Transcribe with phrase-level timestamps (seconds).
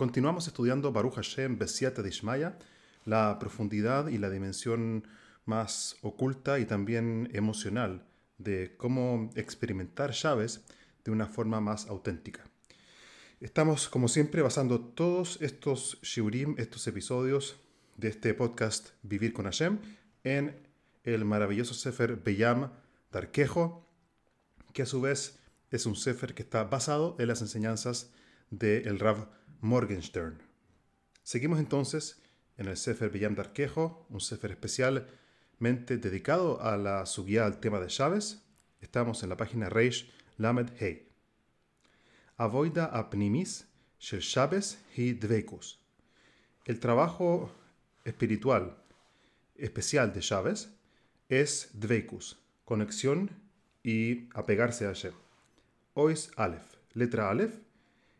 [0.00, 2.56] Continuamos estudiando Baruch Hashem Besiata Dishmaya,
[3.04, 5.06] la profundidad y la dimensión
[5.44, 8.06] más oculta y también emocional
[8.38, 10.64] de cómo experimentar llaves
[11.04, 12.42] de una forma más auténtica.
[13.42, 17.60] Estamos, como siempre, basando todos estos shiurim, estos episodios
[17.98, 19.80] de este podcast Vivir con Hashem,
[20.24, 20.56] en
[21.04, 22.70] el maravilloso Sefer Beyam
[23.12, 23.86] Darkejo,
[24.72, 25.40] que a su vez
[25.70, 28.14] es un Sefer que está basado en las enseñanzas
[28.48, 30.42] del Rav Morgenstern.
[31.22, 32.22] Seguimos entonces
[32.56, 37.88] en el Sefer Beyam Darkejo, un Sefer especialmente dedicado a la subida al tema de
[37.88, 38.42] llaves.
[38.80, 41.08] Estamos en la página Reish Lamed Hei.
[42.36, 43.66] Avoida apnimis
[43.98, 45.78] shel Shabbes hi dvekus.
[46.64, 47.52] El trabajo
[48.04, 48.76] espiritual
[49.56, 50.70] especial de Chávez
[51.28, 53.30] es dveikus, conexión
[53.82, 55.12] y apegarse a Hashem.
[55.94, 57.58] Ois Aleph, letra Aleph,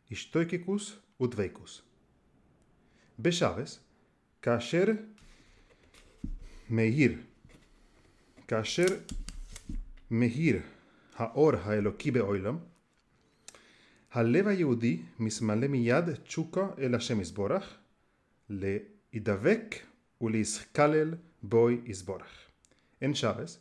[0.09, 1.82] ishtoikikus ודבקוס.
[3.20, 3.80] בשבס,
[4.42, 4.86] כאשר
[6.70, 7.18] מאיר,
[8.48, 8.86] כאשר
[10.12, 10.60] מאיר
[11.16, 12.58] האור האלוקי בעולם,
[14.12, 17.78] הלב היהודי מסמלא מיד תשוקה אל השם יזבורך,
[18.50, 19.76] להידבק
[20.22, 22.46] ולהסקלל בוי יזבורך.
[23.02, 23.60] En Chávez,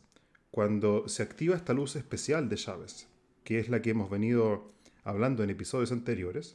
[0.51, 3.07] cuando se activa esta luz especial de Chávez,
[3.43, 4.71] que es la que hemos venido
[5.03, 6.45] hablando en episodios anteriores,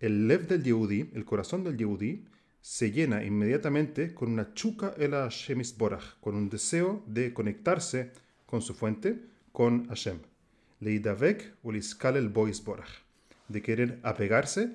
[0.00, 2.24] el lev del Yehudi, el corazón del Yehudi,
[2.60, 8.12] se llena inmediatamente con una chuca el Hashem Borach, con un deseo de conectarse
[8.46, 9.20] con su fuente,
[9.52, 10.20] con Hashem.
[10.80, 12.88] Leidavek uliskal el bois Borach,
[13.48, 14.72] de querer apegarse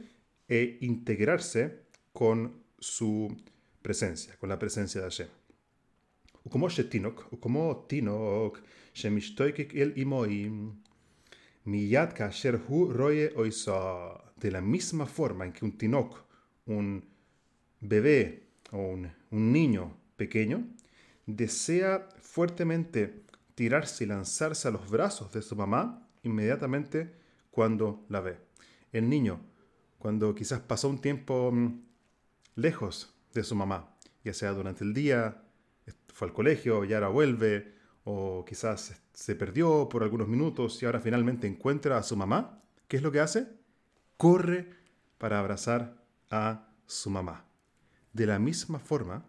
[0.47, 1.80] e integrarse
[2.14, 3.36] con su
[3.81, 5.28] presencia, con la presencia de Hashem.
[6.50, 8.59] como shetinok, como tinok,
[8.94, 10.81] shemishtoikik el imoim,
[11.66, 16.23] miyad kasher hu roye oisa de la misma forma en que un tinoc,
[16.66, 17.04] un
[17.80, 20.68] bebé o un, niño pequeño,
[21.26, 23.23] desea fuertemente
[23.56, 27.13] tirarse y lanzarse a los brazos de su mamá inmediatamente
[27.52, 28.38] cuando la ve.
[28.91, 29.40] El niño,
[29.97, 31.81] cuando quizás pasó un tiempo mm,
[32.56, 35.44] lejos de su mamá, ya sea durante el día,
[36.13, 41.00] fue al colegio y ahora vuelve, o quizás se perdió por algunos minutos y ahora
[41.00, 43.59] finalmente encuentra a su mamá, ¿qué es lo que hace?
[44.19, 44.68] Corre
[45.18, 45.96] para abrazar
[46.30, 47.46] a su mamá.
[48.12, 49.24] De la misma forma,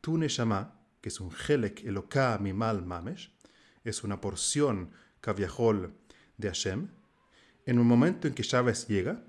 [0.00, 3.32] tu Neshama, que es un Helek Eloka Mimal Mamesh,
[3.84, 4.90] es una porción
[5.20, 5.94] caviajol
[6.36, 6.88] de Hashem,
[7.64, 9.22] en un momento en que Chávez llega,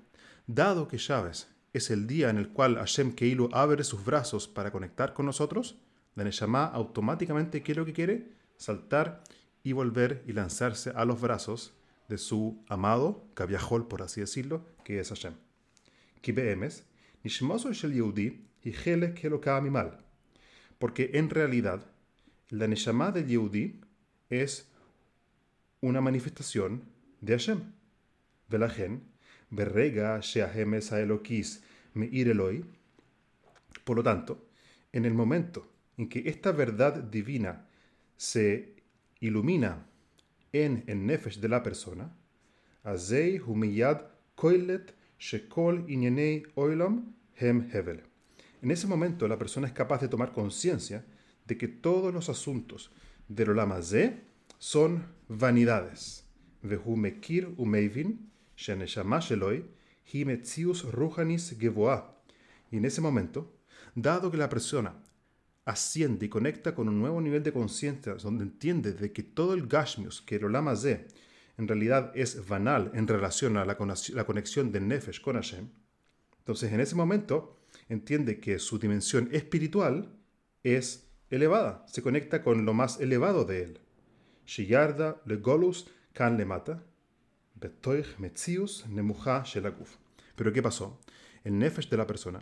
[0.48, 4.72] dado que Chávez es el día en el cual Hashem Keilu abre sus brazos para
[4.72, 5.76] conectar con nosotros,
[6.16, 8.32] la Neshama automáticamente, ¿qué lo que quiere?
[8.56, 9.22] Saltar
[9.62, 11.74] y volver y lanzarse a los brazos
[12.10, 15.34] de su amado, Kaviahol, por así decirlo, que es Hashem.
[20.78, 21.86] Porque en realidad,
[22.48, 23.80] la Neshama del Yehudi
[24.28, 24.68] es
[25.80, 26.82] una manifestación
[27.20, 27.60] de Hashem.
[28.48, 29.04] Velagen,
[29.50, 31.62] Berrega Sheahem Elokis
[31.94, 32.64] Meir Eloi.
[33.84, 34.48] Por lo tanto,
[34.92, 37.68] en el momento en que esta verdad divina
[38.16, 38.74] se
[39.20, 39.86] ilumina
[40.52, 42.10] en el nefesh de la persona,
[42.82, 48.02] azei humiyad koilet shekol inyenei oilam hem hevel.
[48.62, 51.04] En ese momento la persona es capaz de tomar conciencia
[51.46, 52.90] de que todos los asuntos
[53.28, 54.20] del Olam ze
[54.58, 56.26] son vanidades.
[56.62, 59.64] Vehu mekir umeivin sheneshama sheloi
[60.12, 62.22] hi metzius ruhanis gevoa.
[62.70, 63.56] Y en ese momento,
[63.94, 64.94] dado que la persona
[65.64, 69.66] asciende y conecta con un nuevo nivel de conciencia donde entiende de que todo el
[69.66, 71.04] Gashmius, que el Olama Z,
[71.58, 75.68] en realidad es banal en relación a la, conexión de Nefesh con Hashem,
[76.38, 80.16] entonces en ese momento entiende que su dimensión espiritual
[80.62, 83.80] es elevada, se conecta con lo más elevado de él.
[84.46, 86.82] Shiyarda le golus kan le mata,
[87.54, 89.96] betoich metzius nemuja shelaguf.
[90.34, 90.98] Pero ¿qué pasó?
[91.44, 92.40] El Nefesh de la persona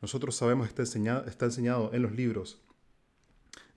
[0.00, 2.60] nosotros sabemos está enseñado, está enseñado en los libros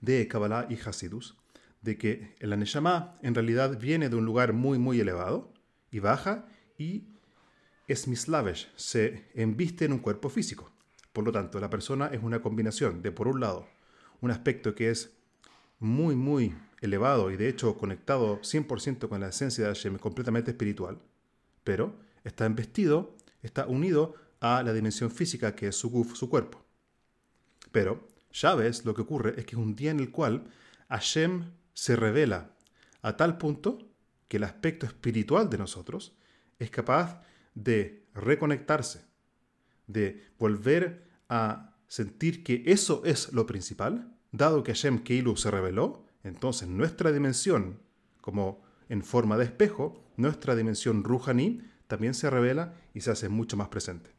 [0.00, 1.36] de Kabbalah y Hasidus,
[1.82, 5.52] de que el Aneshama en realidad viene de un lugar muy, muy elevado
[5.90, 6.46] y baja
[6.78, 7.04] y
[7.86, 10.70] es mislavesh, se embiste en un cuerpo físico.
[11.12, 13.68] Por lo tanto, la persona es una combinación de, por un lado,
[14.20, 15.14] un aspecto que es
[15.78, 20.98] muy, muy elevado y de hecho conectado 100% con la esencia de Hashem, completamente espiritual,
[21.62, 21.94] pero
[22.24, 26.62] está embestido, está unido a la dimensión física que es su cuerpo.
[27.72, 28.06] Pero,
[28.58, 30.44] ves, lo que ocurre es que es un día en el cual
[30.90, 32.50] Hashem se revela
[33.00, 33.78] a tal punto
[34.28, 36.14] que el aspecto espiritual de nosotros
[36.58, 37.22] es capaz
[37.54, 39.06] de reconectarse,
[39.86, 46.04] de volver a sentir que eso es lo principal, dado que Hashem Keilu se reveló,
[46.22, 47.80] entonces nuestra dimensión,
[48.20, 53.56] como en forma de espejo, nuestra dimensión Ruhani también se revela y se hace mucho
[53.56, 54.14] más presente.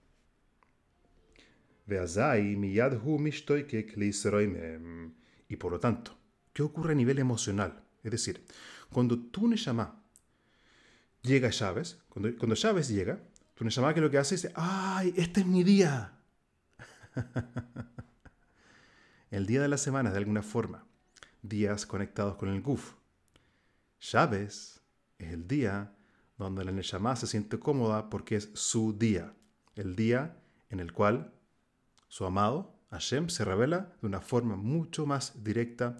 [5.47, 6.17] Y por lo tanto,
[6.53, 7.83] ¿qué ocurre a nivel emocional?
[8.03, 8.43] Es decir,
[8.91, 10.01] cuando tú Neshama
[11.21, 13.19] llega a Chávez, cuando, cuando Chávez llega,
[13.53, 16.13] tu Neshama que lo que hace es, ¡ay, este es mi día!
[19.31, 20.85] el día de la semana, de alguna forma,
[21.41, 22.93] días conectados con el Guf.
[23.99, 24.81] Chávez
[25.17, 25.93] es el día
[26.37, 29.33] donde la Neshama se siente cómoda porque es su día,
[29.75, 30.37] el día
[30.69, 31.34] en el cual
[32.15, 35.99] su amado, Hashem, se revela de una forma mucho más directa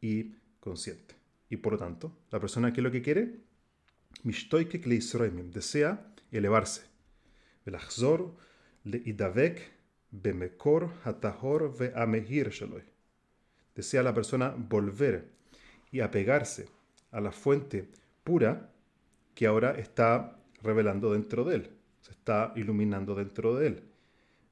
[0.00, 1.14] y consciente.
[1.48, 3.38] Y por lo tanto, la persona que lo que quiere,
[5.52, 6.82] desea elevarse.
[10.10, 12.50] Bemekor hatahor ve'amehir
[13.76, 15.30] Desea la persona volver
[15.92, 16.68] y apegarse
[17.12, 17.88] a la fuente
[18.24, 18.72] pura
[19.36, 23.82] que ahora está revelando dentro de él, se está iluminando dentro de él.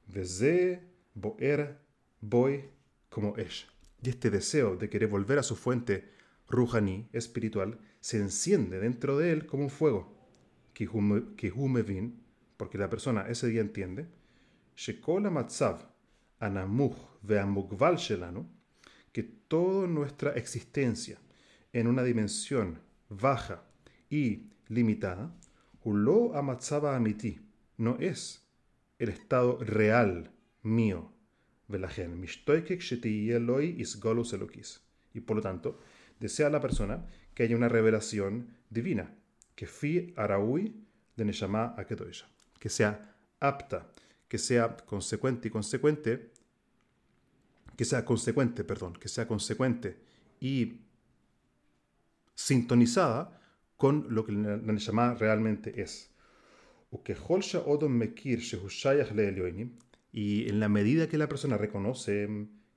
[0.07, 1.79] Veze boer
[2.21, 2.69] boy
[3.09, 3.67] como es.
[4.01, 6.11] Y este deseo de querer volver a su fuente
[6.47, 10.13] ruhani, espiritual, se enciende dentro de él como un fuego.
[10.73, 10.87] Que
[11.85, 12.23] vin,
[12.57, 14.07] porque la persona ese día entiende,
[14.75, 15.87] Shekola matzav
[16.39, 18.49] anamuch ve'amugval shelanu,
[19.11, 21.19] que toda nuestra existencia
[21.71, 23.63] en una dimensión baja
[24.09, 25.33] y limitada,
[25.85, 27.39] Ulo amatzava amiti,
[27.77, 28.47] no es
[28.99, 30.32] el estado real
[30.63, 31.11] mío.
[35.13, 35.79] Y por lo tanto,
[36.19, 39.13] desea la persona que haya una revelación divina,
[39.55, 40.75] que fi araui
[41.15, 42.27] de neshama akedoisha,
[42.59, 43.93] que sea apta,
[44.27, 46.31] que sea consecuente y consecuente,
[47.75, 49.97] que sea consecuente, perdón, que sea consecuente
[50.39, 50.81] y
[52.35, 53.39] sintonizada
[53.77, 56.09] con lo que la Neshama realmente es.
[60.13, 62.29] Y en la medida que la persona reconoce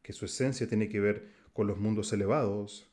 [0.03, 2.91] que su esencia tiene que ver con los mundos elevados,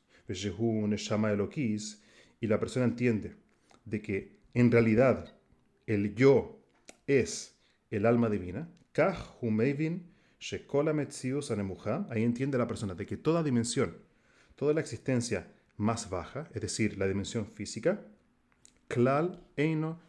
[2.40, 3.36] y la persona entiende
[3.84, 5.34] de que en realidad
[5.86, 6.60] el yo
[7.06, 7.56] es
[7.90, 8.68] el alma divina,
[12.10, 13.96] ahí entiende la persona de que toda dimensión,
[14.56, 18.02] toda la existencia más baja, es decir, la dimensión física,
[18.88, 20.00] klal eino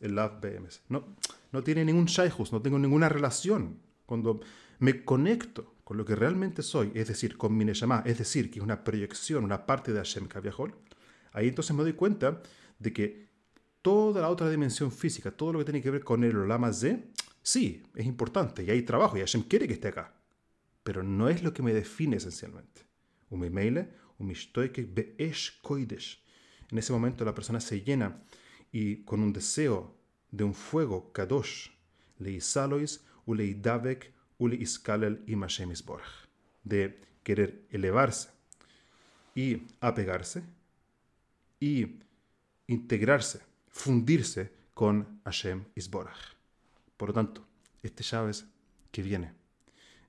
[0.00, 0.40] elav.
[0.88, 1.16] No,
[1.54, 3.78] no tiene ningún shayhus, no tengo ninguna relación.
[4.06, 4.40] Cuando
[4.80, 8.58] me conecto con lo que realmente soy, es decir, con mi neshama, es decir, que
[8.58, 10.74] es una proyección, una parte de Hashem Kaviahol,
[11.32, 12.42] ahí entonces me doy cuenta
[12.80, 13.28] de que
[13.82, 17.04] toda la otra dimensión física, todo lo que tiene que ver con el Olama Z,
[17.40, 20.12] sí, es importante y hay trabajo y Hashem quiere que esté acá,
[20.82, 22.80] pero no es lo que me define esencialmente.
[23.30, 23.44] En
[26.78, 28.24] ese momento la persona se llena
[28.72, 30.02] y con un deseo
[30.34, 31.70] de un fuego kadosh,
[32.18, 35.36] leisalois, uleidavek, ule iskalel y
[36.64, 38.30] de querer elevarse
[39.34, 40.42] y apegarse
[41.60, 42.00] y
[42.66, 43.40] integrarse,
[43.70, 46.34] fundirse con Hashem Isborach.
[46.96, 47.46] Por lo tanto,
[47.82, 48.44] este Chávez
[48.90, 49.32] que viene,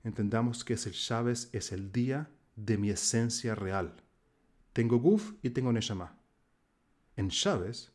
[0.02, 3.94] entendamos que es el Chávez, es el día de mi esencia real.
[4.72, 6.18] Tengo Guf y tengo Neshama.
[7.16, 7.92] En Chávez,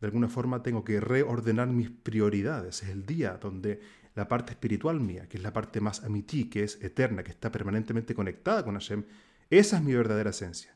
[0.00, 2.82] de alguna forma, tengo que reordenar mis prioridades.
[2.82, 3.80] Es el día donde
[4.14, 7.52] la parte espiritual mía, que es la parte más amití, que es eterna, que está
[7.52, 9.04] permanentemente conectada con Hashem,
[9.50, 10.74] esa es mi verdadera esencia.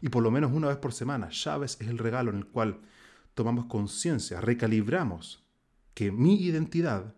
[0.00, 2.80] Y por lo menos una vez por semana, Chávez es el regalo en el cual
[3.34, 5.44] tomamos conciencia, recalibramos
[5.94, 7.14] que mi identidad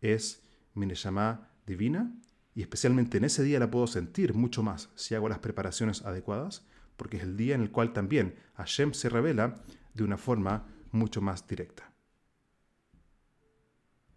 [0.00, 0.42] es
[0.74, 2.12] mi Neshama divina
[2.54, 6.66] y especialmente en ese día la puedo sentir mucho más si hago las preparaciones adecuadas,
[6.96, 9.62] porque es el día en el cual también Hashem se revela
[9.94, 11.87] de una forma mucho más directa.